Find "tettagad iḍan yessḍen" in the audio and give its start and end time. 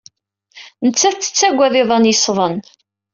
1.23-2.55